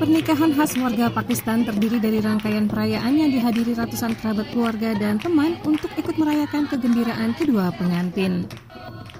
Pernikahan 0.00 0.56
khas 0.56 0.80
warga 0.80 1.12
Pakistan 1.12 1.60
terdiri 1.60 2.00
dari 2.00 2.24
rangkaian 2.24 2.64
perayaan 2.64 3.20
yang 3.20 3.28
dihadiri 3.28 3.76
ratusan 3.76 4.16
kerabat 4.16 4.48
keluarga 4.48 4.96
dan 4.96 5.20
teman 5.20 5.60
untuk 5.68 5.92
ikut 5.92 6.16
merayakan 6.16 6.64
kegembiraan 6.72 7.36
kedua 7.36 7.68
pengantin. 7.76 8.48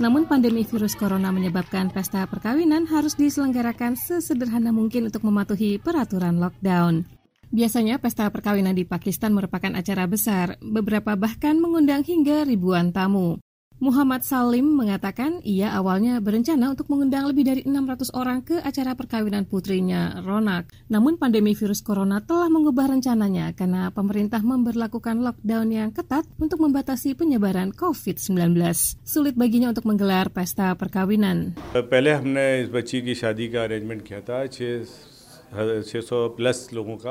Namun 0.01 0.25
pandemi 0.25 0.65
virus 0.65 0.97
corona 0.97 1.29
menyebabkan 1.37 1.93
pesta 1.93 2.25
perkawinan 2.25 2.89
harus 2.89 3.13
diselenggarakan 3.13 3.93
sesederhana 3.93 4.73
mungkin 4.73 5.13
untuk 5.13 5.21
mematuhi 5.21 5.77
peraturan 5.77 6.41
lockdown. 6.41 7.05
Biasanya 7.53 8.01
pesta 8.01 8.25
perkawinan 8.33 8.73
di 8.73 8.89
Pakistan 8.89 9.37
merupakan 9.37 9.77
acara 9.77 10.09
besar, 10.09 10.57
beberapa 10.65 11.13
bahkan 11.13 11.61
mengundang 11.61 12.01
hingga 12.09 12.49
ribuan 12.49 12.89
tamu. 12.89 13.37
Muhammad 13.80 14.24
Salim 14.24 14.72
mengatakan 14.72 15.44
ia 15.44 15.70
awalnya 15.76 16.24
berencana 16.24 16.72
untuk 16.72 16.88
mengundang 16.88 17.28
lebih 17.28 17.44
dari 17.44 17.62
600 17.68 18.18
orang 18.18 18.40
ke 18.40 18.64
acara 18.64 18.96
perkawinan 18.96 19.44
putrinya, 19.44 20.24
Ronak. 20.24 20.72
Namun 20.88 21.20
pandemi 21.20 21.52
virus 21.54 21.84
corona 21.84 22.24
telah 22.24 22.48
mengubah 22.48 22.88
rencananya 22.96 23.52
karena 23.52 23.92
pemerintah 23.92 24.40
memberlakukan 24.40 25.20
lockdown 25.20 25.76
yang 25.76 25.90
ketat 25.92 26.24
untuk 26.40 26.64
membatasi 26.64 27.20
penyebaran 27.20 27.76
COVID-19. 27.76 28.58
Sulit 29.04 29.36
baginya 29.36 29.76
untuk 29.76 29.86
menggelar 29.92 30.32
pesta 30.32 30.72
perkawinan. 30.80 31.60
पहले 31.76 32.12
हमने 32.16 32.46
इस 32.64 32.70
बच्ची 32.72 33.02
की 33.02 33.14
शादी 33.14 33.48
का 33.54 33.64
अरेंजमेंट 33.64 34.02
किया 34.02 34.22
था 34.24 34.48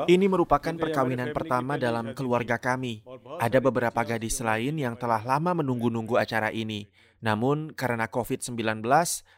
ini 0.08 0.24
merupakan 0.24 0.72
perkawinan 0.72 1.36
pertama 1.36 1.76
dalam 1.76 2.16
keluarga 2.16 2.56
kami. 2.56 3.04
Ada 3.36 3.60
beberapa 3.60 4.00
gadis 4.00 4.40
lain 4.40 4.80
yang 4.80 4.96
telah 4.96 5.20
lama 5.20 5.60
menunggu-nunggu 5.60 6.16
acara 6.16 6.48
ini. 6.48 6.88
Namun, 7.20 7.76
karena 7.76 8.08
COVID-19, 8.08 8.80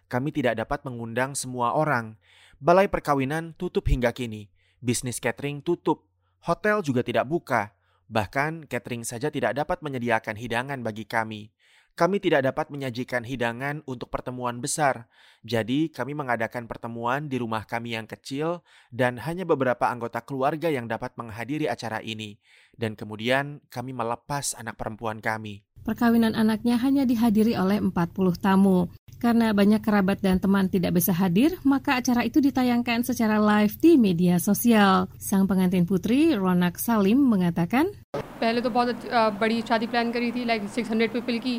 kami 0.06 0.28
tidak 0.30 0.54
dapat 0.62 0.86
mengundang 0.86 1.34
semua 1.34 1.74
orang. 1.74 2.14
Balai 2.62 2.86
perkawinan 2.86 3.58
tutup 3.58 3.90
hingga 3.90 4.14
kini. 4.14 4.46
Bisnis 4.78 5.18
catering 5.18 5.66
tutup. 5.66 6.06
Hotel 6.46 6.78
juga 6.86 7.02
tidak 7.02 7.26
buka. 7.26 7.74
Bahkan, 8.06 8.70
catering 8.70 9.02
saja 9.02 9.34
tidak 9.34 9.58
dapat 9.58 9.82
menyediakan 9.82 10.38
hidangan 10.38 10.78
bagi 10.86 11.10
kami 11.10 11.50
kami 11.92 12.18
tidak 12.18 12.48
dapat 12.48 12.72
menyajikan 12.72 13.20
hidangan 13.22 13.84
untuk 13.84 14.08
pertemuan 14.08 14.58
besar. 14.64 15.06
Jadi, 15.44 15.92
kami 15.92 16.16
mengadakan 16.16 16.64
pertemuan 16.64 17.28
di 17.28 17.36
rumah 17.36 17.68
kami 17.68 17.98
yang 17.98 18.08
kecil 18.08 18.64
dan 18.88 19.20
hanya 19.20 19.44
beberapa 19.44 19.90
anggota 19.90 20.24
keluarga 20.24 20.72
yang 20.72 20.88
dapat 20.88 21.12
menghadiri 21.20 21.68
acara 21.68 22.00
ini. 22.00 22.40
Dan 22.72 22.96
kemudian 22.96 23.60
kami 23.68 23.92
melepas 23.92 24.56
anak 24.56 24.80
perempuan 24.80 25.20
kami. 25.20 25.60
Perkawinan 25.82 26.38
anaknya 26.38 26.78
hanya 26.78 27.02
dihadiri 27.02 27.58
oleh 27.58 27.82
40 27.82 27.92
tamu. 28.38 28.86
Karena 29.21 29.49
banyak 29.49 29.81
kerabat 29.81 30.21
dan 30.21 30.37
teman 30.37 30.69
tidak 30.69 30.93
bisa 30.93 31.09
hadir, 31.09 31.57
maka 31.65 31.97
acara 31.97 32.21
itu 32.21 32.37
ditayangkan 32.37 33.01
secara 33.01 33.41
live 33.41 33.73
di 33.81 33.97
media 33.97 34.37
sosial. 34.37 35.09
Sang 35.17 35.49
pengantin 35.49 35.89
putri, 35.89 36.37
Ronak 36.37 36.77
Salim, 36.77 37.25
mengatakan, 37.25 37.89
पहले 38.37 38.61
तो 38.61 38.69
बहुत 38.69 38.95
बड़ी 39.41 39.57
शादी 39.65 39.87
प्लान 39.89 40.13
करी 40.13 40.29
थी 40.31 40.45
लाइक 40.45 40.61
600 40.69 41.09
people 41.09 41.41
की 41.41 41.57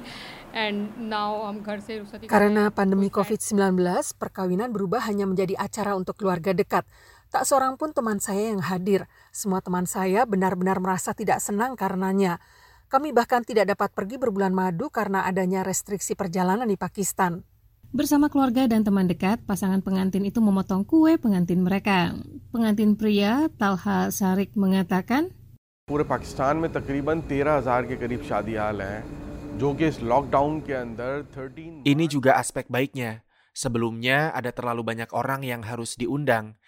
and 0.54 0.94
now 1.10 1.42
हम 1.50 1.66
घर 1.66 1.82
से 1.82 2.06
Karena 2.30 2.70
pandemi 2.70 3.10
COVID-19, 3.10 3.74
perkawinan 4.14 4.70
berubah 4.70 5.02
hanya 5.10 5.26
menjadi 5.26 5.58
acara 5.58 5.98
untuk 5.98 6.14
keluarga 6.14 6.54
dekat. 6.54 6.86
Tak 7.34 7.42
seorang 7.44 7.74
pun 7.74 7.90
teman 7.90 8.22
saya 8.22 8.54
yang 8.54 8.62
hadir. 8.62 9.10
Semua 9.34 9.58
teman 9.58 9.90
saya 9.90 10.22
benar-benar 10.24 10.78
merasa 10.78 11.10
tidak 11.12 11.42
senang 11.42 11.74
karenanya. 11.74 12.38
Kami 12.88 13.12
bahkan 13.12 13.44
tidak 13.44 13.68
dapat 13.68 13.92
pergi 13.92 14.16
berbulan 14.16 14.54
madu 14.54 14.88
karena 14.88 15.28
adanya 15.28 15.60
restriksi 15.60 16.16
perjalanan 16.16 16.64
di 16.64 16.80
Pakistan. 16.80 17.44
Bersama 17.92 18.28
keluarga 18.28 18.68
dan 18.68 18.84
teman 18.84 19.08
dekat, 19.08 19.42
pasangan 19.48 19.80
pengantin 19.80 20.22
itu 20.28 20.44
memotong 20.44 20.84
kue 20.84 21.16
pengantin 21.16 21.64
mereka. 21.64 22.12
Pengantin 22.52 22.94
pria, 23.00 23.48
Talha 23.56 24.12
Sarik, 24.12 24.52
mengatakan, 24.54 25.32
पूरे 25.88 26.04
पाकिस्तान 26.04 26.60
में 26.60 26.68
तकरीबन 26.68 27.24
13,000 27.32 27.88
के 27.88 27.96
करीब 27.96 28.20
शादी 28.28 28.54
हाल 28.60 28.80
हैं 28.84 29.00
जो 29.58 29.72
कि 29.74 29.88
इस 29.88 29.98
लॉकडाउन 30.04 30.60
के 30.68 30.74
अंदर 30.76 31.24
13 31.32 31.88
Ini 31.88 32.04
juga 32.06 32.36
aspek 32.36 32.68
baiknya. 32.68 33.24
Sebelumnya 33.56 34.30
ada 34.30 34.52
terlalu 34.52 34.84
banyak 34.84 35.10
orang 35.10 35.42
yang 35.42 35.64
harus 35.64 35.96
diundang. 35.96 36.60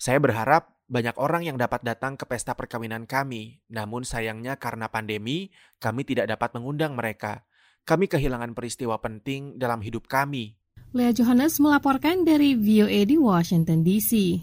Saya 0.00 0.18
berharap 0.18 0.74
banyak 0.90 1.14
orang 1.20 1.46
yang 1.46 1.60
dapat 1.60 1.86
datang 1.86 2.18
ke 2.18 2.26
pesta 2.26 2.58
perkawinan 2.58 3.06
kami. 3.06 3.62
Namun 3.70 4.02
sayangnya 4.02 4.58
karena 4.58 4.90
pandemi, 4.90 5.54
kami 5.78 6.02
tidak 6.02 6.32
dapat 6.32 6.56
mengundang 6.58 6.98
mereka. 6.98 7.46
Kami 7.86 8.10
kehilangan 8.10 8.58
peristiwa 8.58 8.98
penting 8.98 9.60
dalam 9.60 9.84
hidup 9.84 10.10
kami. 10.10 10.55
Lea 10.97 11.13
Johannes 11.13 11.61
melaporkan 11.61 12.25
dari 12.25 12.57
VOA 12.57 13.05
di 13.05 13.21
Washington 13.21 13.85
DC. 13.85 14.41